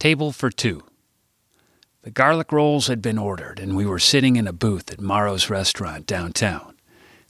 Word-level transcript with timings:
Table 0.00 0.32
for 0.32 0.48
two. 0.48 0.82
The 2.04 2.10
garlic 2.10 2.52
rolls 2.52 2.86
had 2.86 3.02
been 3.02 3.18
ordered, 3.18 3.60
and 3.60 3.76
we 3.76 3.84
were 3.84 3.98
sitting 3.98 4.36
in 4.36 4.48
a 4.48 4.52
booth 4.52 4.90
at 4.90 4.98
Marro's 4.98 5.50
restaurant 5.50 6.06
downtown. 6.06 6.74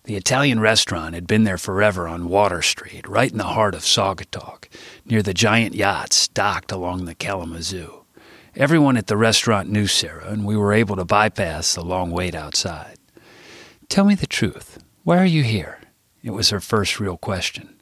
The 0.05 0.15
Italian 0.15 0.61
restaurant 0.61 1.17
had 1.17 1.27
been 1.27 1.43
there 1.43 1.59
forever 1.59 2.07
on 2.07 2.29
Water 2.29 2.63
Street, 2.63 3.09
right 3.09 3.33
in 3.33 3.39
the 3.39 3.43
heart 3.43 3.75
of 3.75 3.81
Saugatuck, 3.81 4.69
near 5.05 5.21
the 5.21 5.35
giant 5.35 5.75
yachts 5.75 6.29
docked 6.29 6.71
along 6.71 7.07
the 7.07 7.17
Kalamazoo. 7.17 8.05
Everyone 8.55 8.97
at 8.97 9.09
the 9.09 9.17
restaurant 9.17 9.69
knew 9.69 9.89
Sarah, 9.89 10.29
and 10.29 10.45
we 10.45 10.57
were 10.57 10.73
able 10.73 10.95
to 10.95 11.05
bypass 11.05 11.75
the 11.75 11.83
long 11.83 12.13
wait 12.13 12.37
outside. 12.37 12.99
Tell 13.89 14.05
me 14.05 14.15
the 14.15 14.29
truth. 14.29 14.79
Why 15.03 15.19
are 15.19 15.27
you 15.27 15.43
here? 15.43 15.81
It 16.23 16.31
was 16.31 16.51
her 16.51 16.61
first 16.61 17.01
real 17.01 17.17
question. 17.17 17.81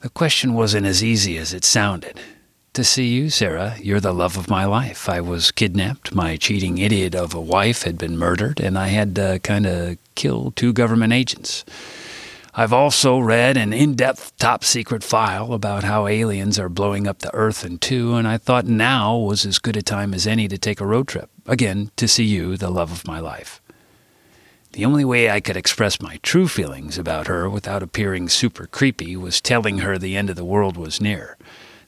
The 0.00 0.10
question 0.10 0.52
wasn't 0.52 0.84
as 0.84 1.02
easy 1.02 1.38
as 1.38 1.54
it 1.54 1.64
sounded 1.64 2.20
to 2.76 2.84
see 2.84 3.08
you, 3.08 3.30
Sarah. 3.30 3.74
You're 3.80 4.00
the 4.00 4.12
love 4.12 4.36
of 4.36 4.50
my 4.50 4.66
life. 4.66 5.08
I 5.08 5.22
was 5.22 5.50
kidnapped. 5.50 6.14
My 6.14 6.36
cheating 6.36 6.76
idiot 6.76 7.14
of 7.14 7.34
a 7.34 7.40
wife 7.40 7.84
had 7.84 7.96
been 7.96 8.18
murdered, 8.18 8.60
and 8.60 8.78
I 8.78 8.88
had 8.88 9.14
to 9.14 9.40
kind 9.42 9.64
of 9.64 9.96
kill 10.14 10.50
two 10.50 10.74
government 10.74 11.14
agents. 11.14 11.64
I've 12.54 12.74
also 12.74 13.18
read 13.18 13.56
an 13.56 13.72
in 13.72 13.94
depth 13.94 14.36
top 14.36 14.62
secret 14.62 15.02
file 15.02 15.54
about 15.54 15.84
how 15.84 16.06
aliens 16.06 16.58
are 16.58 16.68
blowing 16.68 17.06
up 17.06 17.20
the 17.20 17.34
Earth 17.34 17.64
in 17.64 17.78
two, 17.78 18.14
and 18.14 18.28
I 18.28 18.36
thought 18.36 18.66
now 18.66 19.16
was 19.16 19.46
as 19.46 19.58
good 19.58 19.78
a 19.78 19.82
time 19.82 20.12
as 20.12 20.26
any 20.26 20.46
to 20.46 20.58
take 20.58 20.78
a 20.78 20.86
road 20.86 21.08
trip. 21.08 21.30
Again, 21.46 21.90
to 21.96 22.06
see 22.06 22.24
you, 22.24 22.58
the 22.58 22.68
love 22.68 22.92
of 22.92 23.06
my 23.06 23.20
life. 23.20 23.62
The 24.72 24.84
only 24.84 25.04
way 25.04 25.30
I 25.30 25.40
could 25.40 25.56
express 25.56 25.98
my 25.98 26.18
true 26.22 26.46
feelings 26.46 26.98
about 26.98 27.26
her 27.26 27.48
without 27.48 27.82
appearing 27.82 28.28
super 28.28 28.66
creepy 28.66 29.16
was 29.16 29.40
telling 29.40 29.78
her 29.78 29.96
the 29.96 30.14
end 30.14 30.28
of 30.28 30.36
the 30.36 30.44
world 30.44 30.76
was 30.76 31.00
near. 31.00 31.38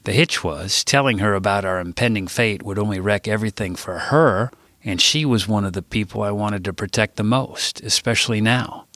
The 0.09 0.15
hitch 0.15 0.43
was, 0.43 0.83
telling 0.83 1.19
her 1.19 1.35
about 1.35 1.65
our 1.65 1.79
impending 1.79 2.25
fate 2.25 2.63
would 2.63 2.79
only 2.79 2.99
wreck 2.99 3.27
everything 3.27 3.75
for 3.75 3.99
her, 3.99 4.49
and 4.83 4.99
she 4.99 5.23
was 5.23 5.47
one 5.47 5.65
of 5.65 5.73
the 5.73 5.83
people 5.83 6.23
I 6.23 6.31
wanted 6.31 6.65
to 6.65 6.73
protect 6.73 7.17
the 7.17 7.23
most, 7.23 7.79
especially 7.81 8.41
now. 8.41 8.87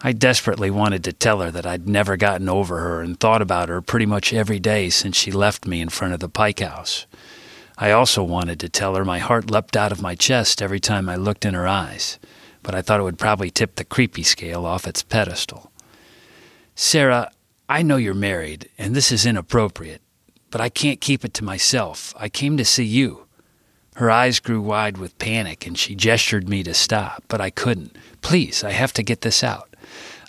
I 0.00 0.10
desperately 0.10 0.68
wanted 0.68 1.04
to 1.04 1.12
tell 1.12 1.40
her 1.40 1.52
that 1.52 1.66
I'd 1.66 1.88
never 1.88 2.16
gotten 2.16 2.48
over 2.48 2.80
her 2.80 3.00
and 3.00 3.20
thought 3.20 3.42
about 3.42 3.68
her 3.68 3.80
pretty 3.80 4.06
much 4.06 4.32
every 4.32 4.58
day 4.58 4.90
since 4.90 5.16
she 5.16 5.30
left 5.30 5.68
me 5.68 5.80
in 5.80 5.88
front 5.88 6.14
of 6.14 6.18
the 6.18 6.28
Pike 6.28 6.58
House. 6.58 7.06
I 7.78 7.92
also 7.92 8.24
wanted 8.24 8.58
to 8.58 8.68
tell 8.68 8.96
her 8.96 9.04
my 9.04 9.20
heart 9.20 9.52
leapt 9.52 9.76
out 9.76 9.92
of 9.92 10.02
my 10.02 10.16
chest 10.16 10.60
every 10.60 10.80
time 10.80 11.08
I 11.08 11.14
looked 11.14 11.44
in 11.44 11.54
her 11.54 11.68
eyes, 11.68 12.18
but 12.64 12.74
I 12.74 12.82
thought 12.82 12.98
it 12.98 13.04
would 13.04 13.20
probably 13.20 13.52
tip 13.52 13.76
the 13.76 13.84
creepy 13.84 14.24
scale 14.24 14.66
off 14.66 14.88
its 14.88 15.04
pedestal. 15.04 15.70
Sarah, 16.74 17.30
I 17.68 17.82
know 17.84 17.98
you're 17.98 18.14
married, 18.14 18.68
and 18.78 18.96
this 18.96 19.12
is 19.12 19.24
inappropriate, 19.24 20.02
but 20.50 20.60
I 20.60 20.68
can't 20.68 21.00
keep 21.00 21.24
it 21.24 21.34
to 21.34 21.44
myself. 21.44 22.14
I 22.18 22.28
came 22.28 22.56
to 22.56 22.64
see 22.64 22.84
you. 22.84 23.26
Her 23.96 24.10
eyes 24.10 24.40
grew 24.40 24.60
wide 24.60 24.98
with 24.98 25.18
panic 25.18 25.66
and 25.66 25.76
she 25.76 25.94
gestured 25.94 26.48
me 26.48 26.62
to 26.62 26.74
stop, 26.74 27.24
but 27.28 27.40
I 27.40 27.50
couldn't. 27.50 27.96
Please, 28.22 28.64
I 28.64 28.70
have 28.70 28.92
to 28.94 29.02
get 29.02 29.20
this 29.20 29.44
out. 29.44 29.74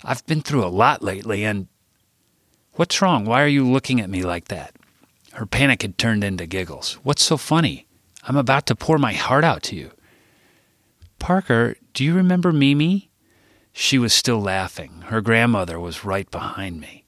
I've 0.04 0.26
been 0.26 0.42
through 0.42 0.64
a 0.64 0.68
lot 0.68 1.02
lately 1.02 1.44
and. 1.44 1.68
What's 2.74 3.02
wrong? 3.02 3.26
Why 3.26 3.42
are 3.42 3.48
you 3.48 3.70
looking 3.70 4.00
at 4.00 4.08
me 4.08 4.22
like 4.22 4.48
that? 4.48 4.74
Her 5.34 5.46
panic 5.46 5.82
had 5.82 5.98
turned 5.98 6.24
into 6.24 6.46
giggles. 6.46 6.94
What's 7.02 7.22
so 7.22 7.36
funny? 7.36 7.86
I'm 8.24 8.36
about 8.36 8.66
to 8.66 8.74
pour 8.74 8.98
my 8.98 9.12
heart 9.12 9.44
out 9.44 9.62
to 9.64 9.76
you. 9.76 9.90
Parker, 11.18 11.76
do 11.92 12.02
you 12.02 12.14
remember 12.14 12.52
Mimi? 12.52 13.10
She 13.72 13.98
was 13.98 14.12
still 14.12 14.40
laughing. 14.40 15.02
Her 15.06 15.20
grandmother 15.20 15.78
was 15.78 16.04
right 16.04 16.30
behind 16.30 16.80
me. 16.80 17.01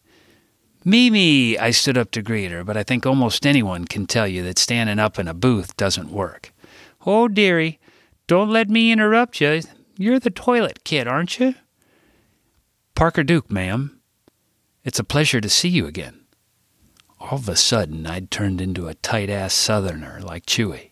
Mimi! 0.87 1.59
I 1.59 1.71
stood 1.71 1.97
up 1.97 2.11
to 2.11 2.21
greet 2.21 2.51
her, 2.51 2.63
but 2.63 2.77
I 2.77 2.83
think 2.83 3.07
almost 3.07 3.47
anyone 3.47 3.87
can 3.87 4.07
tell 4.07 4.29
you 4.29 4.43
that 4.43 4.59
standing 4.59 4.99
up 4.99 5.19
in 5.19 5.27
a 5.27 5.33
booth 5.33 5.75
doesn't 5.79 6.11
work. 6.11 6.53
Oh, 7.07 7.27
dearie, 7.27 7.81
don't 8.27 8.51
let 8.51 8.69
me 8.69 8.93
interrupt 8.93 9.41
you. 9.41 9.63
You're 9.97 10.21
the 10.21 10.29
toilet 10.29 10.85
kid, 10.85 11.09
aren't 11.09 11.41
you? 11.41 11.55
Parker 12.95 13.23
Duque, 13.23 13.51
ma'am. 13.51 13.99
It's 14.85 14.99
a 14.99 15.05
pleasure 15.05 15.41
to 15.41 15.49
see 15.49 15.71
you 15.71 15.87
again. 15.87 16.21
All 17.19 17.39
of 17.39 17.49
a 17.49 17.57
sudden, 17.57 18.07
I'd 18.07 18.31
turned 18.31 18.61
into 18.61 18.87
a 18.87 18.95
tight 18.95 19.31
ass 19.31 19.55
southerner 19.55 20.21
like 20.21 20.45
Chewy. 20.45 20.91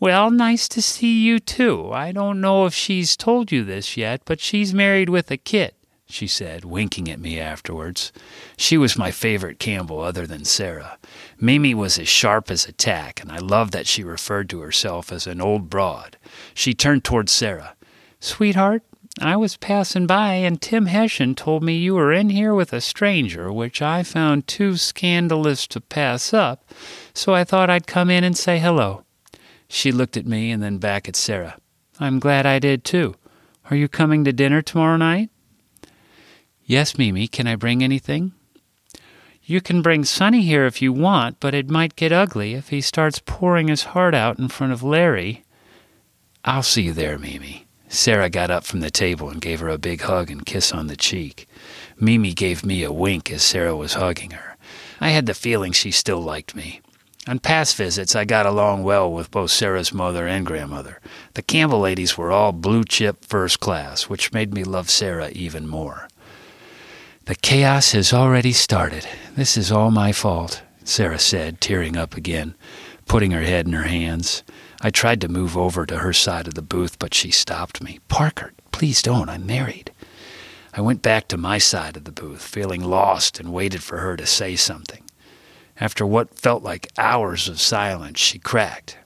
Well, 0.00 0.32
nice 0.32 0.66
to 0.70 0.82
see 0.82 1.22
you 1.22 1.38
too. 1.38 1.92
I 1.92 2.10
don't 2.10 2.40
know 2.40 2.66
if 2.66 2.74
she's 2.74 3.16
told 3.16 3.52
you 3.52 3.62
this 3.62 3.96
yet, 3.96 4.22
but 4.24 4.40
she's 4.40 4.74
married 4.74 5.08
with 5.08 5.30
a 5.30 5.36
kid 5.36 5.74
she 6.06 6.26
said, 6.26 6.64
winking 6.64 7.10
at 7.10 7.18
me 7.18 7.40
afterwards. 7.40 8.12
She 8.56 8.76
was 8.76 8.98
my 8.98 9.10
favorite 9.10 9.58
Campbell 9.58 10.00
other 10.00 10.26
than 10.26 10.44
Sarah. 10.44 10.98
Mimi 11.40 11.74
was 11.74 11.98
as 11.98 12.08
sharp 12.08 12.50
as 12.50 12.66
a 12.66 12.72
tack, 12.72 13.20
and 13.20 13.32
I 13.32 13.38
loved 13.38 13.72
that 13.72 13.86
she 13.86 14.04
referred 14.04 14.48
to 14.50 14.60
herself 14.60 15.10
as 15.10 15.26
an 15.26 15.40
old 15.40 15.70
broad. 15.70 16.16
She 16.54 16.74
turned 16.74 17.04
toward 17.04 17.28
Sarah. 17.28 17.74
Sweetheart, 18.20 18.82
I 19.20 19.36
was 19.36 19.56
passing 19.56 20.06
by, 20.06 20.34
and 20.34 20.60
Tim 20.60 20.86
Hessian 20.86 21.34
told 21.34 21.62
me 21.62 21.76
you 21.76 21.94
were 21.94 22.12
in 22.12 22.30
here 22.30 22.54
with 22.54 22.72
a 22.72 22.80
stranger, 22.80 23.52
which 23.52 23.80
I 23.80 24.02
found 24.02 24.46
too 24.46 24.76
scandalous 24.76 25.66
to 25.68 25.80
pass 25.80 26.34
up, 26.34 26.68
so 27.14 27.32
I 27.32 27.44
thought 27.44 27.70
I'd 27.70 27.86
come 27.86 28.10
in 28.10 28.24
and 28.24 28.36
say 28.36 28.58
hello. 28.58 29.04
She 29.68 29.92
looked 29.92 30.16
at 30.16 30.26
me 30.26 30.50
and 30.50 30.62
then 30.62 30.78
back 30.78 31.08
at 31.08 31.16
Sarah. 31.16 31.58
I'm 32.00 32.18
glad 32.18 32.44
I 32.44 32.58
did 32.58 32.84
too. 32.84 33.14
Are 33.70 33.76
you 33.76 33.88
coming 33.88 34.24
to 34.24 34.32
dinner 34.32 34.62
tomorrow 34.62 34.96
night? 34.96 35.30
Yes, 36.66 36.96
Mimi, 36.96 37.28
can 37.28 37.46
I 37.46 37.56
bring 37.56 37.82
anything? 37.82 38.32
You 39.42 39.60
can 39.60 39.82
bring 39.82 40.04
Sonny 40.04 40.42
here 40.42 40.64
if 40.64 40.80
you 40.80 40.92
want, 40.92 41.38
but 41.38 41.52
it 41.52 41.68
might 41.68 41.96
get 41.96 42.12
ugly 42.12 42.54
if 42.54 42.70
he 42.70 42.80
starts 42.80 43.20
pouring 43.24 43.68
his 43.68 43.84
heart 43.84 44.14
out 44.14 44.38
in 44.38 44.48
front 44.48 44.72
of 44.72 44.82
Larry. 44.82 45.44
I'll 46.44 46.62
see 46.62 46.82
you 46.82 46.92
there, 46.94 47.18
Mimi. 47.18 47.66
Sarah 47.88 48.30
got 48.30 48.50
up 48.50 48.64
from 48.64 48.80
the 48.80 48.90
table 48.90 49.28
and 49.28 49.42
gave 49.42 49.60
her 49.60 49.68
a 49.68 49.76
big 49.76 50.00
hug 50.00 50.30
and 50.30 50.46
kiss 50.46 50.72
on 50.72 50.86
the 50.86 50.96
cheek. 50.96 51.46
Mimi 52.00 52.32
gave 52.32 52.64
me 52.64 52.82
a 52.82 52.90
wink 52.92 53.30
as 53.30 53.42
Sarah 53.42 53.76
was 53.76 53.94
hugging 53.94 54.30
her. 54.30 54.56
I 55.00 55.10
had 55.10 55.26
the 55.26 55.34
feeling 55.34 55.72
she 55.72 55.90
still 55.90 56.20
liked 56.20 56.56
me. 56.56 56.80
On 57.26 57.38
past 57.38 57.76
visits, 57.76 58.16
I 58.16 58.24
got 58.24 58.46
along 58.46 58.82
well 58.82 59.12
with 59.12 59.30
both 59.30 59.50
Sarah's 59.50 59.92
mother 59.92 60.26
and 60.26 60.44
grandmother. 60.46 61.00
The 61.34 61.42
Campbell 61.42 61.80
ladies 61.80 62.16
were 62.16 62.32
all 62.32 62.52
blue 62.52 62.84
chip 62.84 63.24
first 63.24 63.60
class, 63.60 64.04
which 64.04 64.32
made 64.32 64.54
me 64.54 64.64
love 64.64 64.88
Sarah 64.88 65.30
even 65.30 65.66
more. 65.66 66.08
The 67.26 67.34
chaos 67.34 67.92
has 67.92 68.12
already 68.12 68.52
started. 68.52 69.08
This 69.34 69.56
is 69.56 69.72
all 69.72 69.90
my 69.90 70.12
fault, 70.12 70.62
Sarah 70.84 71.18
said, 71.18 71.58
tearing 71.58 71.96
up 71.96 72.18
again, 72.18 72.54
putting 73.06 73.30
her 73.30 73.40
head 73.40 73.66
in 73.66 73.72
her 73.72 73.84
hands. 73.84 74.42
I 74.82 74.90
tried 74.90 75.22
to 75.22 75.28
move 75.28 75.56
over 75.56 75.86
to 75.86 76.00
her 76.00 76.12
side 76.12 76.46
of 76.46 76.52
the 76.52 76.60
booth, 76.60 76.98
but 76.98 77.14
she 77.14 77.30
stopped 77.30 77.82
me. 77.82 77.98
Parker, 78.08 78.52
please 78.72 79.00
don't. 79.00 79.30
I'm 79.30 79.46
married. 79.46 79.90
I 80.74 80.82
went 80.82 81.00
back 81.00 81.28
to 81.28 81.38
my 81.38 81.56
side 81.56 81.96
of 81.96 82.04
the 82.04 82.12
booth, 82.12 82.42
feeling 82.42 82.84
lost, 82.84 83.40
and 83.40 83.54
waited 83.54 83.82
for 83.82 84.00
her 84.00 84.18
to 84.18 84.26
say 84.26 84.54
something. 84.54 85.02
After 85.80 86.04
what 86.04 86.38
felt 86.38 86.62
like 86.62 86.92
hours 86.98 87.48
of 87.48 87.58
silence, 87.58 88.20
she 88.20 88.38
cracked. 88.38 88.98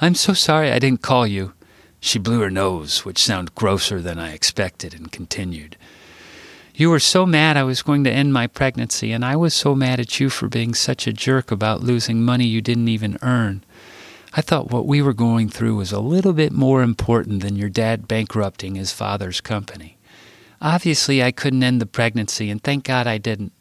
I'm 0.00 0.16
so 0.16 0.32
sorry 0.32 0.72
I 0.72 0.80
didn't 0.80 1.02
call 1.02 1.24
you. 1.24 1.52
She 2.00 2.18
blew 2.18 2.40
her 2.40 2.50
nose, 2.50 3.04
which 3.04 3.22
sounded 3.22 3.54
grosser 3.54 4.02
than 4.02 4.18
I 4.18 4.32
expected, 4.32 4.92
and 4.92 5.12
continued. 5.12 5.76
You 6.78 6.90
were 6.90 7.00
so 7.00 7.24
mad 7.24 7.56
I 7.56 7.62
was 7.62 7.80
going 7.80 8.04
to 8.04 8.12
end 8.12 8.34
my 8.34 8.46
pregnancy, 8.46 9.10
and 9.10 9.24
I 9.24 9.34
was 9.34 9.54
so 9.54 9.74
mad 9.74 9.98
at 9.98 10.20
you 10.20 10.28
for 10.28 10.46
being 10.46 10.74
such 10.74 11.06
a 11.06 11.12
jerk 11.12 11.50
about 11.50 11.82
losing 11.82 12.22
money 12.22 12.44
you 12.44 12.60
didn't 12.60 12.88
even 12.88 13.16
earn. 13.22 13.64
I 14.34 14.42
thought 14.42 14.70
what 14.70 14.86
we 14.86 15.00
were 15.00 15.14
going 15.14 15.48
through 15.48 15.76
was 15.76 15.90
a 15.90 16.00
little 16.00 16.34
bit 16.34 16.52
more 16.52 16.82
important 16.82 17.40
than 17.40 17.56
your 17.56 17.70
dad 17.70 18.06
bankrupting 18.06 18.74
his 18.74 18.92
father's 18.92 19.40
company. 19.40 19.96
Obviously, 20.60 21.22
I 21.22 21.32
couldn't 21.32 21.62
end 21.62 21.80
the 21.80 21.86
pregnancy, 21.86 22.50
and 22.50 22.62
thank 22.62 22.84
God 22.84 23.06
I 23.06 23.16
didn't. 23.16 23.52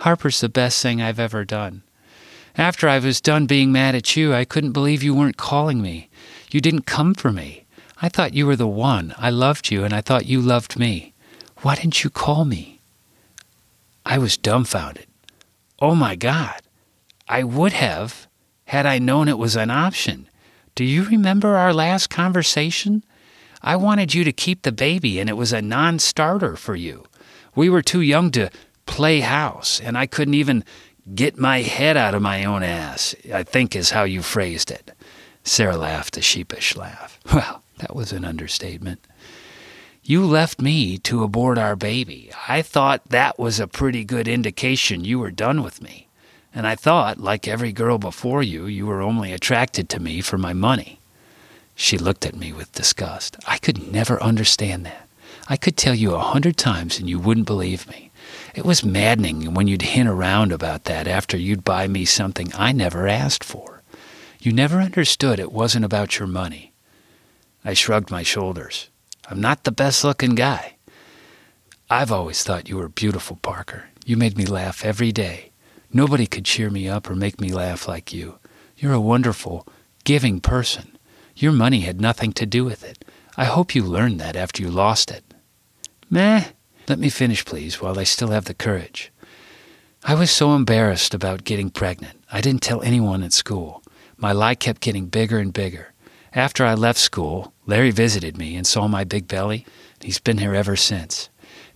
Harper's 0.00 0.40
the 0.40 0.48
best 0.48 0.82
thing 0.82 1.00
I've 1.00 1.20
ever 1.20 1.44
done. 1.44 1.84
After 2.58 2.88
I 2.88 2.98
was 2.98 3.20
done 3.20 3.46
being 3.46 3.70
mad 3.70 3.94
at 3.94 4.16
you, 4.16 4.34
I 4.34 4.44
couldn't 4.44 4.72
believe 4.72 5.04
you 5.04 5.14
weren't 5.14 5.36
calling 5.36 5.80
me. 5.80 6.08
You 6.50 6.60
didn't 6.60 6.86
come 6.86 7.14
for 7.14 7.30
me. 7.30 7.66
I 8.02 8.08
thought 8.08 8.34
you 8.34 8.48
were 8.48 8.56
the 8.56 8.66
one. 8.66 9.14
I 9.16 9.30
loved 9.30 9.70
you, 9.70 9.84
and 9.84 9.94
I 9.94 10.00
thought 10.00 10.26
you 10.26 10.40
loved 10.40 10.76
me. 10.76 11.13
Why 11.64 11.76
didn't 11.76 12.04
you 12.04 12.10
call 12.10 12.44
me? 12.44 12.78
I 14.04 14.18
was 14.18 14.36
dumbfounded. 14.36 15.06
Oh 15.80 15.94
my 15.94 16.14
God. 16.14 16.60
I 17.26 17.42
would 17.42 17.72
have, 17.72 18.26
had 18.66 18.84
I 18.84 18.98
known 18.98 19.28
it 19.28 19.38
was 19.38 19.56
an 19.56 19.70
option. 19.70 20.28
Do 20.74 20.84
you 20.84 21.04
remember 21.04 21.56
our 21.56 21.72
last 21.72 22.10
conversation? 22.10 23.02
I 23.62 23.76
wanted 23.76 24.12
you 24.12 24.24
to 24.24 24.32
keep 24.32 24.60
the 24.60 24.72
baby, 24.72 25.18
and 25.18 25.30
it 25.30 25.38
was 25.38 25.54
a 25.54 25.62
non 25.62 25.98
starter 26.00 26.54
for 26.54 26.76
you. 26.76 27.06
We 27.54 27.70
were 27.70 27.80
too 27.80 28.02
young 28.02 28.30
to 28.32 28.50
play 28.84 29.20
house, 29.20 29.80
and 29.80 29.96
I 29.96 30.04
couldn't 30.04 30.34
even 30.34 30.64
get 31.14 31.38
my 31.38 31.62
head 31.62 31.96
out 31.96 32.14
of 32.14 32.20
my 32.20 32.44
own 32.44 32.62
ass, 32.62 33.14
I 33.32 33.42
think 33.42 33.74
is 33.74 33.92
how 33.92 34.04
you 34.04 34.20
phrased 34.20 34.70
it. 34.70 34.90
Sarah 35.44 35.78
laughed 35.78 36.18
a 36.18 36.20
sheepish 36.20 36.76
laugh. 36.76 37.18
Well, 37.32 37.62
that 37.78 37.96
was 37.96 38.12
an 38.12 38.26
understatement. 38.26 39.00
You 40.06 40.26
left 40.26 40.60
me 40.60 40.98
to 40.98 41.22
abort 41.24 41.56
our 41.56 41.76
baby. 41.76 42.30
I 42.46 42.60
thought 42.60 43.08
that 43.08 43.38
was 43.38 43.58
a 43.58 43.66
pretty 43.66 44.04
good 44.04 44.28
indication 44.28 45.02
you 45.02 45.18
were 45.18 45.30
done 45.30 45.62
with 45.62 45.80
me. 45.80 46.08
and 46.54 46.66
I 46.66 46.76
thought, 46.76 47.18
like 47.18 47.48
every 47.48 47.72
girl 47.72 47.96
before 47.96 48.42
you, 48.42 48.66
you 48.66 48.86
were 48.86 49.00
only 49.00 49.32
attracted 49.32 49.88
to 49.88 50.00
me 50.00 50.20
for 50.20 50.36
my 50.36 50.52
money. 50.52 51.00
She 51.74 51.96
looked 51.96 52.26
at 52.26 52.36
me 52.36 52.52
with 52.52 52.70
disgust. 52.72 53.36
I 53.46 53.56
could 53.56 53.90
never 53.90 54.22
understand 54.22 54.84
that. 54.84 55.08
I 55.48 55.56
could 55.56 55.76
tell 55.76 55.94
you 55.94 56.14
a 56.14 56.20
hundred 56.20 56.58
times 56.58 56.98
and 57.00 57.08
you 57.08 57.18
wouldn't 57.18 57.46
believe 57.46 57.88
me. 57.88 58.10
It 58.54 58.64
was 58.66 58.84
maddening 58.84 59.54
when 59.54 59.66
you'd 59.68 59.82
hint 59.82 60.08
around 60.08 60.52
about 60.52 60.84
that 60.84 61.08
after 61.08 61.36
you'd 61.38 61.64
buy 61.64 61.88
me 61.88 62.04
something 62.04 62.52
I 62.54 62.72
never 62.72 63.08
asked 63.08 63.42
for. 63.42 63.82
You 64.38 64.52
never 64.52 64.80
understood 64.80 65.40
it 65.40 65.50
wasn't 65.50 65.86
about 65.86 66.18
your 66.18 66.28
money. 66.28 66.72
I 67.64 67.72
shrugged 67.72 68.10
my 68.10 68.22
shoulders. 68.22 68.90
I'm 69.28 69.40
not 69.40 69.64
the 69.64 69.72
best 69.72 70.04
looking 70.04 70.34
guy. 70.34 70.76
I've 71.88 72.12
always 72.12 72.42
thought 72.42 72.68
you 72.68 72.76
were 72.76 72.88
beautiful, 72.88 73.36
Parker. 73.36 73.84
You 74.04 74.16
made 74.16 74.36
me 74.36 74.46
laugh 74.46 74.84
every 74.84 75.12
day. 75.12 75.50
Nobody 75.92 76.26
could 76.26 76.44
cheer 76.44 76.70
me 76.70 76.88
up 76.88 77.08
or 77.08 77.14
make 77.14 77.40
me 77.40 77.52
laugh 77.52 77.88
like 77.88 78.12
you. 78.12 78.38
You're 78.76 78.92
a 78.92 79.00
wonderful, 79.00 79.66
giving 80.04 80.40
person. 80.40 80.98
Your 81.36 81.52
money 81.52 81.80
had 81.80 82.00
nothing 82.00 82.32
to 82.34 82.46
do 82.46 82.64
with 82.64 82.84
it. 82.84 83.04
I 83.36 83.44
hope 83.44 83.74
you 83.74 83.82
learned 83.82 84.20
that 84.20 84.36
after 84.36 84.62
you 84.62 84.70
lost 84.70 85.10
it. 85.10 85.24
Meh. 86.10 86.44
Let 86.86 86.98
me 86.98 87.08
finish, 87.08 87.46
please, 87.46 87.80
while 87.80 87.98
I 87.98 88.04
still 88.04 88.28
have 88.28 88.44
the 88.44 88.52
courage. 88.52 89.10
I 90.02 90.14
was 90.14 90.30
so 90.30 90.54
embarrassed 90.54 91.14
about 91.14 91.44
getting 91.44 91.70
pregnant. 91.70 92.22
I 92.30 92.42
didn't 92.42 92.60
tell 92.60 92.82
anyone 92.82 93.22
at 93.22 93.32
school. 93.32 93.82
My 94.18 94.32
lie 94.32 94.54
kept 94.54 94.82
getting 94.82 95.06
bigger 95.06 95.38
and 95.38 95.50
bigger. 95.50 95.94
After 96.34 96.62
I 96.62 96.74
left 96.74 96.98
school, 96.98 97.53
Larry 97.66 97.90
visited 97.90 98.36
me 98.36 98.56
and 98.56 98.66
saw 98.66 98.86
my 98.86 99.04
big 99.04 99.26
belly. 99.26 99.66
He's 100.00 100.18
been 100.18 100.38
here 100.38 100.54
ever 100.54 100.76
since. 100.76 101.30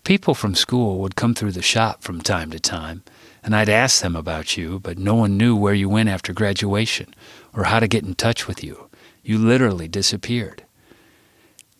People 0.05 0.35
from 0.35 0.55
school 0.55 0.99
would 0.99 1.17
come 1.17 1.35
through 1.35 1.53
the 1.53 1.63
shop 1.63 2.03
from 2.03 2.21
time 2.21 2.51
to 2.51 2.61
time, 2.61 3.03
and 3.43 3.55
I'd 3.55 3.69
ask 3.69 4.03
them 4.03 4.15
about 4.15 4.57
you, 4.57 4.81
but 4.81 4.99
no 4.99 5.15
one 5.15 5.37
knew 5.37 5.57
where 5.57 5.75
you 5.75 5.89
went 5.89 6.09
after 6.09 6.33
graduation 6.33 7.15
or 7.55 7.65
how 7.65 7.81
to 7.81 7.89
get 7.89 8.05
in 8.05 8.15
touch 8.15 8.47
with 8.47 8.63
you. 8.63 8.89
You 9.23 9.39
literally 9.39 9.89
disappeared. 9.89 10.65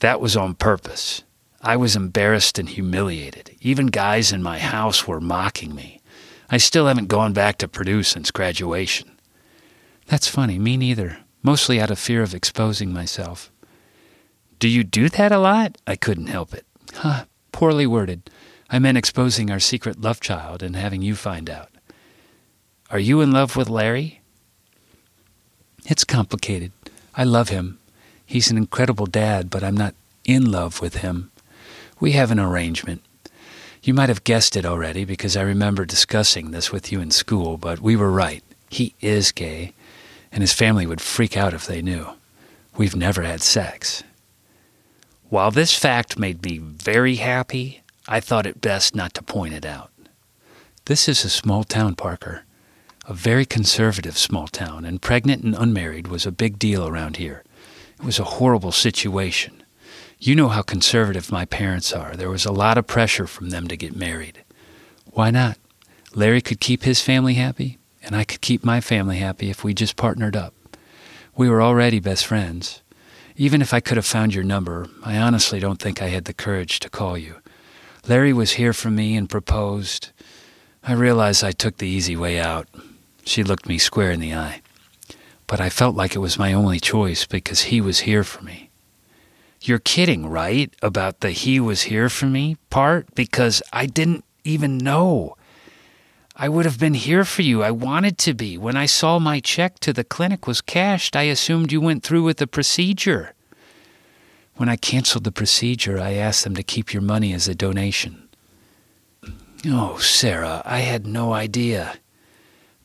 That 0.01 0.21
was 0.21 0.37
on 0.37 0.55
purpose. 0.55 1.23
I 1.61 1.77
was 1.77 1.97
embarrassed 1.97 2.59
and 2.59 2.69
humiliated. 2.69 3.57
Even 3.61 3.87
guys 3.89 4.33
in 4.33 4.43
my 4.43 4.59
house 4.59 5.07
were 5.07 5.21
mocking 5.21 5.75
me. 5.75 6.01
I 6.51 6.57
still 6.57 6.87
haven't 6.87 7.09
gone 7.09 7.33
back 7.33 7.59
to 7.59 7.69
Purdue 7.69 8.03
since 8.03 8.31
graduation. 8.31 9.19
That's 10.07 10.29
funny, 10.29 10.59
me 10.59 10.77
neither. 10.77 11.19
Mostly 11.43 11.81
out 11.81 11.91
of 11.91 11.99
fear 11.99 12.23
of 12.23 12.35
exposing 12.35 12.93
myself. 12.93 13.51
Do 14.59 14.69
you 14.69 14.83
do 14.83 15.09
that 15.11 15.31
a 15.31 15.39
lot? 15.39 15.79
I 15.87 15.97
couldn't 15.97 16.27
help 16.27 16.53
it. 16.53 16.67
Huh, 16.95 17.25
poorly 17.53 17.87
worded. 17.87 18.29
I 18.71 18.79
meant 18.79 18.99
exposing 18.99 19.51
our 19.51 19.61
secret 19.61 20.01
love 20.01 20.21
child 20.21 20.63
and 20.63 20.75
having 20.75 21.01
you 21.01 21.15
find 21.15 21.49
out. 21.49 21.71
Are 22.91 22.99
you 22.99 23.21
in 23.21 23.31
love 23.31 23.57
with 23.57 23.69
Larry? 23.69 24.21
It's 25.87 26.05
complicated. 26.05 26.73
I 27.15 27.25
love 27.25 27.51
him. 27.51 27.79
He's 28.27 28.51
an 28.51 28.57
incredible 28.57 29.07
dad, 29.07 29.49
but 29.49 29.63
I'm 29.63 29.77
not 29.77 29.95
in 30.25 30.51
love 30.51 30.81
with 30.81 30.97
him. 30.97 31.31
We 32.01 32.13
have 32.13 32.31
an 32.31 32.41
arrangement. 32.41 33.03
You 33.83 33.95
might 33.95 34.09
have 34.09 34.25
guessed 34.25 34.57
it 34.57 34.67
already 34.67 35.05
because 35.05 35.37
I 35.37 35.43
remember 35.43 35.85
discussing 35.85 36.51
this 36.51 36.73
with 36.73 36.91
you 36.91 37.01
in 37.01 37.11
school, 37.11 37.57
but 37.57 37.81
we 37.81 37.97
were 37.97 38.11
right. 38.11 38.43
He 38.69 38.95
is 39.01 39.33
gay, 39.33 39.73
and 40.33 40.43
his 40.43 40.53
family 40.53 40.85
would 40.85 41.01
freak 41.01 41.37
out 41.37 41.55
if 41.55 41.67
they 41.67 41.81
knew. 41.81 42.09
We've 42.77 42.97
never 42.97 43.23
had 43.23 43.41
sex. 43.41 44.03
While 45.31 45.51
this 45.51 45.75
fact 45.75 46.19
made 46.19 46.43
me 46.43 46.57
very 46.57 47.17
happy, 47.17 47.83
I 48.07 48.19
thought 48.19 48.47
it 48.47 48.63
best 48.63 48.95
not 48.95 49.13
to 49.13 49.23
point 49.23 49.53
it 49.53 49.67
out. 49.67 49.91
This 50.87 51.07
is 51.07 51.23
a 51.23 51.29
small 51.29 51.65
town, 51.65 51.97
Parker. 51.97 52.45
A 53.07 53.13
very 53.13 53.45
conservative 53.45 54.17
small 54.17 54.49
town, 54.49 54.87
and 54.87 55.03
pregnant 55.03 55.45
and 55.45 55.55
unmarried 55.55 56.09
was 56.09 56.25
a 56.25 56.33
big 56.33 56.59
deal 56.59 56.89
around 56.89 57.19
here. 57.19 57.45
It 57.99 58.07
was 58.07 58.19
a 58.19 58.39
horrible 58.39 58.73
situation. 58.73 59.63
You 60.19 60.35
know 60.35 60.49
how 60.49 60.63
conservative 60.63 61.31
my 61.31 61.45
parents 61.45 61.93
are. 61.93 62.17
There 62.17 62.31
was 62.31 62.47
a 62.47 62.53
lot 62.53 62.79
of 62.79 62.87
pressure 62.87 63.27
from 63.27 63.51
them 63.51 63.69
to 63.69 63.77
get 63.77 63.95
married. 63.95 64.43
Why 65.11 65.31
not? 65.31 65.59
Larry 66.15 66.41
could 66.41 66.59
keep 66.59 66.85
his 66.85 67.03
family 67.03 67.35
happy, 67.35 67.77
and 68.03 68.17
I 68.17 68.25
could 68.25 68.41
keep 68.41 68.65
my 68.65 68.81
family 68.81 69.19
happy 69.19 69.51
if 69.51 69.63
we 69.63 69.75
just 69.75 69.97
partnered 69.97 70.37
up. 70.37 70.55
We 71.37 71.51
were 71.51 71.61
already 71.61 72.01
best 72.01 72.25
friends. 72.25 72.81
Even 73.41 73.63
if 73.63 73.73
I 73.73 73.79
could 73.79 73.97
have 73.97 74.05
found 74.05 74.35
your 74.35 74.43
number, 74.43 74.89
I 75.05 75.17
honestly 75.17 75.61
don't 75.61 75.81
think 75.81 76.03
I 76.03 76.09
had 76.09 76.25
the 76.25 76.35
courage 76.35 76.81
to 76.81 76.91
call 76.91 77.17
you. 77.17 77.37
Larry 78.09 78.33
was 78.33 78.53
here 78.53 78.73
for 78.73 78.91
me 78.91 79.17
and 79.17 79.31
proposed. 79.31 80.11
I 80.83 80.93
realized 80.93 81.45
I 81.45 81.53
took 81.53 81.77
the 81.77 81.87
easy 81.87 82.17
way 82.17 82.41
out. 82.41 82.67
She 83.25 83.45
looked 83.45 83.69
me 83.69 83.79
square 83.79 84.11
in 84.11 84.19
the 84.19 84.35
eye. 84.35 84.61
But 85.47 85.61
I 85.61 85.71
felt 85.71 85.95
like 85.95 86.17
it 86.17 86.19
was 86.19 86.37
my 86.37 86.53
only 86.53 86.81
choice 86.81 87.27
because 87.27 87.71
he 87.71 87.81
was 87.81 88.01
here 88.01 88.25
for 88.25 88.43
me. 88.43 88.71
You're 89.61 89.79
kidding, 89.79 90.27
right? 90.27 90.75
About 90.83 91.21
the 91.21 91.31
he 91.31 91.61
was 91.61 91.83
here 91.83 92.09
for 92.09 92.27
me 92.27 92.57
part? 92.71 93.15
Because 93.15 93.63
I 93.73 93.87
didn't 93.87 94.25
even 94.43 94.79
know. 94.79 95.37
I 96.41 96.49
would 96.49 96.67
have 96.67 96.79
been 96.79 96.95
here 96.95 97.25
for 97.25 97.43
you. 97.43 97.65
I 97.65 97.73
wanted 97.73 98.17
to 98.19 98.33
be. 98.33 98.57
When 98.57 98.77
I 98.77 98.87
saw 98.87 99.19
my 99.19 99.41
check 99.41 99.81
to 99.81 99.93
the 99.93 100.05
clinic 100.05 100.47
was 100.47 100.61
cashed, 100.61 101.17
I 101.17 101.23
assumed 101.23 101.73
you 101.73 101.81
went 101.81 102.05
through 102.05 102.23
with 102.23 102.37
the 102.37 102.47
procedure. 102.47 103.35
When 104.55 104.69
I 104.69 104.77
canceled 104.77 105.25
the 105.25 105.33
procedure, 105.33 105.99
I 105.99 106.13
asked 106.13 106.45
them 106.45 106.55
to 106.55 106.63
keep 106.63 106.93
your 106.93 107.03
money 107.03 107.33
as 107.33 107.49
a 107.49 107.57
donation. 107.57 108.29
Oh, 109.67 109.99
Sarah, 109.99 110.63
I 110.65 110.79
had 110.79 111.09
no 111.09 111.33
idea. 111.33 111.99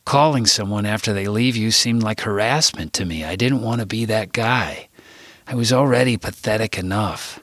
Calling 0.04 0.46
someone 0.46 0.84
after 0.84 1.12
they 1.12 1.28
leave 1.28 1.54
you 1.54 1.70
seemed 1.70 2.02
like 2.02 2.22
harassment 2.22 2.92
to 2.94 3.04
me. 3.04 3.24
I 3.24 3.36
didn't 3.36 3.62
want 3.62 3.80
to 3.80 3.86
be 3.86 4.04
that 4.06 4.32
guy. 4.32 4.88
I 5.46 5.54
was 5.54 5.72
already 5.72 6.16
pathetic 6.16 6.76
enough. 6.76 7.40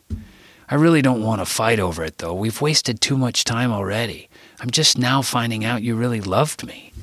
I 0.72 0.76
really 0.76 1.02
don't 1.02 1.22
want 1.22 1.42
to 1.42 1.46
fight 1.46 1.82
over 1.82 2.02
it, 2.06 2.20
though. 2.20 2.34
We've 2.34 2.62
wasted 2.62 3.02
too 3.02 3.18
much 3.18 3.44
time 3.44 3.74
already. 3.74 4.30
I'm 4.62 4.72
just 4.72 4.98
now 4.98 5.22
finding 5.22 5.66
out 5.66 5.84
you 5.84 5.96
really 5.96 6.22
loved 6.22 6.66
me. 6.66 6.94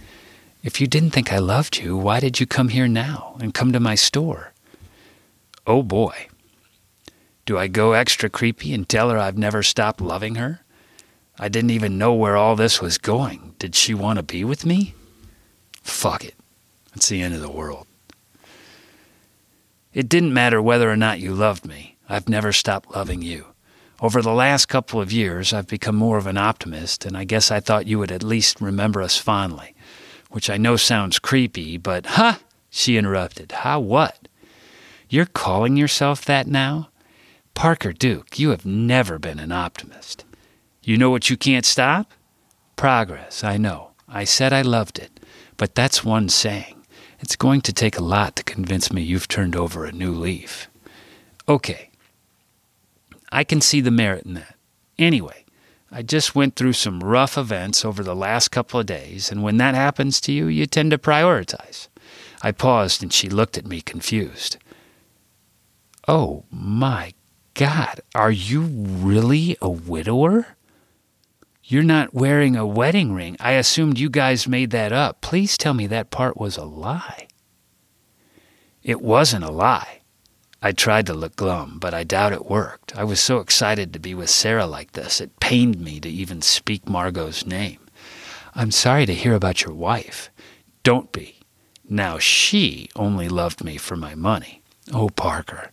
If 0.62 0.80
you 0.80 0.86
didn't 0.86 1.10
think 1.10 1.30
I 1.30 1.38
loved 1.38 1.76
you, 1.76 1.94
why 1.94 2.18
did 2.18 2.40
you 2.40 2.46
come 2.46 2.70
here 2.70 2.88
now 2.88 3.36
and 3.40 3.52
come 3.52 3.72
to 3.72 3.78
my 3.78 3.94
store? 3.94 4.54
Oh 5.66 5.82
boy. 5.82 6.28
Do 7.44 7.58
I 7.58 7.66
go 7.66 7.92
extra 7.92 8.30
creepy 8.30 8.72
and 8.72 8.88
tell 8.88 9.10
her 9.10 9.18
I've 9.18 9.36
never 9.36 9.62
stopped 9.62 10.00
loving 10.00 10.36
her? 10.36 10.60
I 11.38 11.50
didn't 11.50 11.70
even 11.70 11.98
know 11.98 12.14
where 12.14 12.38
all 12.38 12.56
this 12.56 12.80
was 12.80 12.96
going. 12.96 13.54
Did 13.58 13.74
she 13.74 13.92
want 13.92 14.16
to 14.16 14.22
be 14.22 14.44
with 14.44 14.64
me? 14.64 14.94
Fuck 15.82 16.24
it. 16.24 16.34
It's 16.96 17.10
the 17.10 17.20
end 17.20 17.34
of 17.34 17.42
the 17.42 17.50
world. 17.50 17.86
It 19.92 20.08
didn't 20.08 20.32
matter 20.32 20.62
whether 20.62 20.90
or 20.90 20.96
not 20.96 21.20
you 21.20 21.34
loved 21.34 21.66
me. 21.66 21.96
I've 22.08 22.30
never 22.30 22.50
stopped 22.50 22.92
loving 22.92 23.20
you. 23.20 23.44
Over 24.00 24.22
the 24.22 24.32
last 24.32 24.66
couple 24.66 25.00
of 25.00 25.10
years, 25.10 25.52
I've 25.52 25.66
become 25.66 25.96
more 25.96 26.18
of 26.18 26.28
an 26.28 26.36
optimist, 26.36 27.04
and 27.04 27.16
I 27.16 27.24
guess 27.24 27.50
I 27.50 27.58
thought 27.58 27.88
you 27.88 27.98
would 27.98 28.12
at 28.12 28.22
least 28.22 28.60
remember 28.60 29.02
us 29.02 29.18
fondly. 29.18 29.74
Which 30.30 30.48
I 30.48 30.56
know 30.56 30.76
sounds 30.76 31.18
creepy, 31.18 31.78
but, 31.78 32.06
huh? 32.06 32.36
She 32.70 32.96
interrupted. 32.96 33.50
Huh, 33.50 33.80
what? 33.80 34.28
You're 35.08 35.26
calling 35.26 35.76
yourself 35.76 36.24
that 36.26 36.46
now? 36.46 36.90
Parker 37.54 37.92
Duque, 37.92 38.38
you 38.38 38.50
have 38.50 38.64
never 38.64 39.18
been 39.18 39.40
an 39.40 39.50
optimist. 39.50 40.24
You 40.84 40.96
know 40.96 41.10
what 41.10 41.28
you 41.28 41.36
can't 41.36 41.66
stop? 41.66 42.12
Progress, 42.76 43.42
I 43.42 43.56
know. 43.56 43.90
I 44.06 44.22
said 44.22 44.52
I 44.52 44.62
loved 44.62 45.00
it, 45.00 45.18
but 45.56 45.74
that's 45.74 46.04
one 46.04 46.28
saying. 46.28 46.84
It's 47.18 47.34
going 47.34 47.62
to 47.62 47.72
take 47.72 47.98
a 47.98 48.04
lot 48.04 48.36
to 48.36 48.44
convince 48.44 48.92
me 48.92 49.02
you've 49.02 49.26
turned 49.26 49.56
over 49.56 49.84
a 49.84 49.92
new 49.92 50.12
leaf. 50.12 50.68
Okay. 51.48 51.90
I 53.30 53.44
can 53.44 53.60
see 53.60 53.80
the 53.80 53.90
merit 53.90 54.24
in 54.24 54.34
that. 54.34 54.56
Anyway, 54.98 55.44
I 55.90 56.02
just 56.02 56.34
went 56.34 56.56
through 56.56 56.74
some 56.74 57.00
rough 57.00 57.38
events 57.38 57.84
over 57.84 58.02
the 58.02 58.16
last 58.16 58.48
couple 58.48 58.78
of 58.78 58.86
days, 58.86 59.30
and 59.30 59.42
when 59.42 59.56
that 59.58 59.74
happens 59.74 60.20
to 60.22 60.32
you, 60.32 60.46
you 60.46 60.66
tend 60.66 60.90
to 60.90 60.98
prioritize. 60.98 61.88
I 62.42 62.52
paused 62.52 63.02
and 63.02 63.12
she 63.12 63.28
looked 63.28 63.58
at 63.58 63.66
me 63.66 63.80
confused. 63.80 64.58
Oh 66.06 66.44
my 66.50 67.12
God, 67.54 68.00
are 68.14 68.30
you 68.30 68.62
really 68.62 69.56
a 69.60 69.68
widower? 69.68 70.56
You're 71.64 71.82
not 71.82 72.14
wearing 72.14 72.56
a 72.56 72.66
wedding 72.66 73.12
ring. 73.12 73.36
I 73.40 73.52
assumed 73.52 73.98
you 73.98 74.08
guys 74.08 74.48
made 74.48 74.70
that 74.70 74.92
up. 74.92 75.20
Please 75.20 75.58
tell 75.58 75.74
me 75.74 75.86
that 75.88 76.10
part 76.10 76.38
was 76.38 76.56
a 76.56 76.64
lie. 76.64 77.28
It 78.82 79.02
wasn't 79.02 79.44
a 79.44 79.50
lie. 79.50 80.00
I 80.60 80.72
tried 80.72 81.06
to 81.06 81.14
look 81.14 81.36
glum, 81.36 81.78
but 81.78 81.94
I 81.94 82.02
doubt 82.02 82.32
it 82.32 82.50
worked. 82.50 82.96
I 82.96 83.04
was 83.04 83.20
so 83.20 83.38
excited 83.38 83.92
to 83.92 84.00
be 84.00 84.12
with 84.12 84.28
Sarah 84.28 84.66
like 84.66 84.92
this, 84.92 85.20
it 85.20 85.38
pained 85.38 85.80
me 85.80 86.00
to 86.00 86.08
even 86.08 86.42
speak 86.42 86.88
Margot's 86.88 87.46
name. 87.46 87.78
I'm 88.54 88.72
sorry 88.72 89.06
to 89.06 89.14
hear 89.14 89.34
about 89.34 89.62
your 89.62 89.74
wife. 89.74 90.30
Don't 90.82 91.12
be. 91.12 91.36
Now 91.88 92.18
she 92.18 92.88
only 92.96 93.28
loved 93.28 93.62
me 93.62 93.76
for 93.76 93.94
my 93.94 94.16
money. 94.16 94.62
Oh, 94.92 95.10
Parker. 95.10 95.70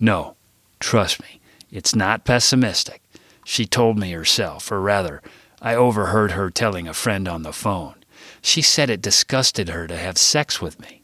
No, 0.00 0.36
trust 0.80 1.20
me, 1.20 1.40
it's 1.70 1.94
not 1.94 2.24
pessimistic. 2.24 3.02
She 3.44 3.66
told 3.66 3.98
me 3.98 4.12
herself, 4.12 4.72
or 4.72 4.80
rather, 4.80 5.20
I 5.60 5.74
overheard 5.74 6.32
her 6.32 6.48
telling 6.48 6.88
a 6.88 6.94
friend 6.94 7.28
on 7.28 7.42
the 7.42 7.52
phone. 7.52 7.96
She 8.40 8.62
said 8.62 8.88
it 8.88 9.02
disgusted 9.02 9.68
her 9.68 9.86
to 9.86 9.96
have 9.96 10.16
sex 10.16 10.60
with 10.60 10.80
me. 10.80 11.02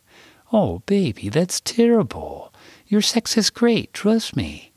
Oh, 0.53 0.81
baby, 0.87 1.29
that's 1.29 1.61
terrible. 1.61 2.53
Your 2.89 3.03
sex 3.03 3.37
is 3.37 3.51
great, 3.51 3.93
trust 3.93 4.35
me. 4.35 4.73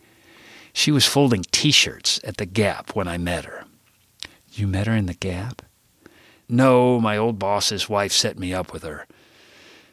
She 0.73 0.91
was 0.91 1.05
folding 1.05 1.43
t 1.51 1.71
shirts 1.71 2.19
at 2.25 2.37
the 2.37 2.45
Gap 2.45 2.93
when 2.93 3.07
I 3.07 3.17
met 3.17 3.45
her. 3.45 3.63
You 4.51 4.67
met 4.67 4.87
her 4.87 4.95
in 4.95 5.05
the 5.05 5.13
Gap? 5.13 5.61
No, 6.49 6.99
my 6.99 7.15
old 7.15 7.39
boss's 7.39 7.87
wife 7.87 8.11
set 8.11 8.37
me 8.37 8.53
up 8.53 8.73
with 8.73 8.83
her. 8.83 9.07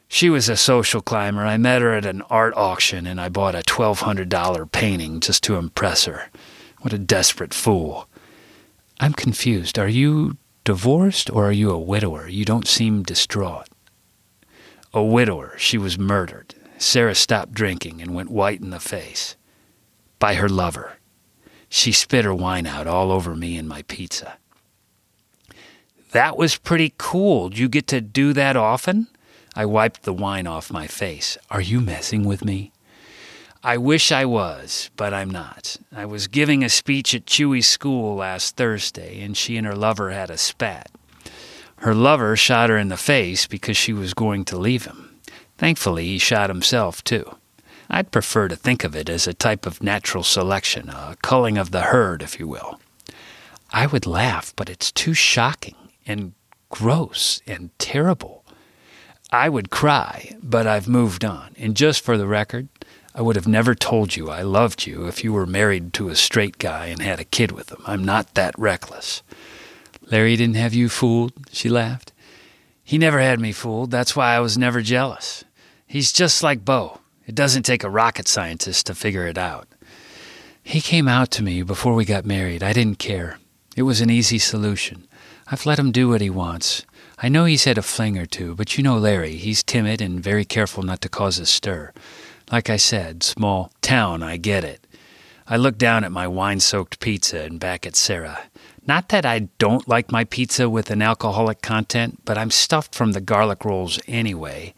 She 0.08 0.30
was 0.30 0.48
a 0.48 0.56
social 0.56 1.00
climber. 1.00 1.46
I 1.46 1.58
met 1.58 1.82
her 1.82 1.94
at 1.94 2.06
an 2.06 2.22
art 2.22 2.54
auction 2.56 3.06
and 3.06 3.20
I 3.20 3.28
bought 3.28 3.54
a 3.54 3.58
$1,200 3.58 4.72
painting 4.72 5.20
just 5.20 5.44
to 5.44 5.56
impress 5.56 6.06
her. 6.06 6.28
What 6.80 6.92
a 6.92 6.98
desperate 6.98 7.54
fool. 7.54 8.08
I'm 8.98 9.12
confused. 9.12 9.78
Are 9.78 9.88
you 9.88 10.38
divorced 10.64 11.30
or 11.30 11.46
are 11.46 11.52
you 11.52 11.70
a 11.70 11.78
widower? 11.78 12.26
You 12.26 12.44
don't 12.44 12.66
seem 12.66 13.04
distraught. 13.04 13.68
A 14.92 15.04
widower. 15.04 15.54
She 15.58 15.78
was 15.78 15.98
murdered. 15.98 16.54
Sarah 16.78 17.14
stopped 17.14 17.52
drinking 17.52 18.00
and 18.00 18.14
went 18.14 18.30
white 18.30 18.60
in 18.60 18.70
the 18.70 18.80
face. 18.80 19.36
By 20.18 20.34
her 20.34 20.48
lover. 20.48 20.98
She 21.68 21.92
spit 21.92 22.24
her 22.24 22.34
wine 22.34 22.66
out 22.66 22.86
all 22.86 23.12
over 23.12 23.34
me 23.34 23.56
and 23.56 23.68
my 23.68 23.82
pizza. 23.82 24.38
That 26.12 26.38
was 26.38 26.56
pretty 26.56 26.94
cool. 26.96 27.50
Do 27.50 27.60
you 27.60 27.68
get 27.68 27.86
to 27.88 28.00
do 28.00 28.32
that 28.32 28.56
often? 28.56 29.08
I 29.54 29.66
wiped 29.66 30.04
the 30.04 30.12
wine 30.12 30.46
off 30.46 30.72
my 30.72 30.86
face. 30.86 31.36
Are 31.50 31.60
you 31.60 31.80
messing 31.80 32.24
with 32.24 32.44
me? 32.44 32.72
I 33.62 33.76
wish 33.76 34.12
I 34.12 34.24
was, 34.24 34.88
but 34.96 35.12
I'm 35.12 35.30
not. 35.30 35.76
I 35.94 36.06
was 36.06 36.28
giving 36.28 36.62
a 36.62 36.68
speech 36.68 37.14
at 37.14 37.26
Chewy's 37.26 37.66
school 37.66 38.14
last 38.14 38.56
Thursday, 38.56 39.20
and 39.20 39.36
she 39.36 39.56
and 39.56 39.66
her 39.66 39.74
lover 39.74 40.10
had 40.10 40.30
a 40.30 40.38
spat. 40.38 40.90
Her 41.78 41.94
lover 41.94 42.36
shot 42.36 42.70
her 42.70 42.78
in 42.78 42.88
the 42.88 42.96
face 42.96 43.46
because 43.46 43.76
she 43.76 43.92
was 43.92 44.14
going 44.14 44.44
to 44.46 44.56
leave 44.56 44.84
him. 44.84 45.07
Thankfully, 45.58 46.06
he 46.06 46.18
shot 46.18 46.50
himself, 46.50 47.04
too. 47.04 47.36
I'd 47.90 48.12
prefer 48.12 48.48
to 48.48 48.56
think 48.56 48.84
of 48.84 48.94
it 48.94 49.08
as 49.08 49.26
a 49.26 49.34
type 49.34 49.66
of 49.66 49.82
natural 49.82 50.22
selection, 50.22 50.88
a 50.88 51.16
culling 51.22 51.58
of 51.58 51.72
the 51.72 51.82
herd, 51.82 52.22
if 52.22 52.38
you 52.38 52.46
will. 52.46 52.80
I 53.70 53.86
would 53.86 54.06
laugh, 54.06 54.54
but 54.56 54.70
it's 54.70 54.92
too 54.92 55.14
shocking 55.14 55.74
and 56.06 56.32
gross 56.70 57.42
and 57.46 57.76
terrible. 57.78 58.44
I 59.30 59.48
would 59.48 59.70
cry, 59.70 60.36
but 60.42 60.66
I've 60.66 60.88
moved 60.88 61.24
on. 61.24 61.54
And 61.58 61.76
just 61.76 62.02
for 62.02 62.16
the 62.16 62.26
record, 62.26 62.68
I 63.14 63.20
would 63.20 63.36
have 63.36 63.48
never 63.48 63.74
told 63.74 64.16
you 64.16 64.30
I 64.30 64.42
loved 64.42 64.86
you 64.86 65.06
if 65.06 65.24
you 65.24 65.32
were 65.32 65.46
married 65.46 65.92
to 65.94 66.08
a 66.08 66.14
straight 66.14 66.58
guy 66.58 66.86
and 66.86 67.02
had 67.02 67.20
a 67.20 67.24
kid 67.24 67.52
with 67.52 67.70
him. 67.70 67.82
I'm 67.84 68.04
not 68.04 68.34
that 68.34 68.58
reckless. 68.58 69.22
Larry 70.02 70.36
didn't 70.36 70.56
have 70.56 70.72
you 70.72 70.88
fooled, 70.88 71.32
she 71.50 71.68
laughed. 71.68 72.12
He 72.84 72.96
never 72.96 73.20
had 73.20 73.40
me 73.40 73.52
fooled. 73.52 73.90
That's 73.90 74.16
why 74.16 74.34
I 74.34 74.40
was 74.40 74.56
never 74.56 74.80
jealous. 74.80 75.44
He's 75.88 76.12
just 76.12 76.42
like 76.42 76.66
Bo. 76.66 77.00
It 77.26 77.34
doesn't 77.34 77.62
take 77.62 77.82
a 77.82 77.88
rocket 77.88 78.28
scientist 78.28 78.86
to 78.86 78.94
figure 78.94 79.26
it 79.26 79.38
out. 79.38 79.66
He 80.62 80.82
came 80.82 81.08
out 81.08 81.30
to 81.30 81.42
me 81.42 81.62
before 81.62 81.94
we 81.94 82.04
got 82.04 82.26
married. 82.26 82.62
I 82.62 82.74
didn't 82.74 82.98
care. 82.98 83.38
It 83.74 83.82
was 83.82 84.02
an 84.02 84.10
easy 84.10 84.38
solution. 84.38 85.08
I've 85.46 85.64
let 85.64 85.78
him 85.78 85.90
do 85.90 86.10
what 86.10 86.20
he 86.20 86.28
wants. 86.28 86.84
I 87.22 87.30
know 87.30 87.46
he's 87.46 87.64
had 87.64 87.78
a 87.78 87.82
fling 87.82 88.18
or 88.18 88.26
two, 88.26 88.54
but 88.54 88.76
you 88.76 88.84
know 88.84 88.98
Larry. 88.98 89.36
He's 89.36 89.62
timid 89.62 90.02
and 90.02 90.22
very 90.22 90.44
careful 90.44 90.82
not 90.82 91.00
to 91.00 91.08
cause 91.08 91.38
a 91.38 91.46
stir. 91.46 91.94
Like 92.52 92.68
I 92.68 92.76
said, 92.76 93.22
small 93.22 93.72
town, 93.80 94.22
I 94.22 94.36
get 94.36 94.64
it. 94.64 94.86
I 95.46 95.56
look 95.56 95.78
down 95.78 96.04
at 96.04 96.12
my 96.12 96.28
wine 96.28 96.60
soaked 96.60 97.00
pizza 97.00 97.40
and 97.40 97.58
back 97.58 97.86
at 97.86 97.96
Sarah. 97.96 98.40
Not 98.86 99.08
that 99.08 99.24
I 99.24 99.48
don't 99.58 99.88
like 99.88 100.12
my 100.12 100.24
pizza 100.24 100.68
with 100.68 100.90
an 100.90 101.00
alcoholic 101.00 101.62
content, 101.62 102.20
but 102.26 102.36
I'm 102.36 102.50
stuffed 102.50 102.94
from 102.94 103.12
the 103.12 103.22
garlic 103.22 103.64
rolls 103.64 103.98
anyway. 104.06 104.74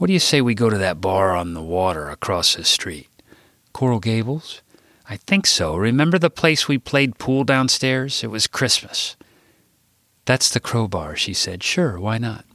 What 0.00 0.06
do 0.06 0.14
you 0.14 0.18
say 0.18 0.40
we 0.40 0.54
go 0.54 0.70
to 0.70 0.78
that 0.78 1.02
bar 1.02 1.36
on 1.36 1.52
the 1.52 1.60
water 1.60 2.08
across 2.08 2.54
the 2.56 2.64
street? 2.64 3.10
Coral 3.74 4.00
Gables? 4.00 4.62
I 5.06 5.18
think 5.18 5.46
so. 5.46 5.76
Remember 5.76 6.18
the 6.18 6.30
place 6.30 6.66
we 6.66 6.78
played 6.78 7.18
pool 7.18 7.44
downstairs? 7.44 8.24
It 8.24 8.30
was 8.30 8.46
Christmas. 8.46 9.14
That's 10.24 10.48
the 10.48 10.58
crowbar, 10.58 11.16
she 11.16 11.34
said. 11.34 11.62
Sure, 11.62 12.00
why 12.00 12.16
not? 12.16 12.46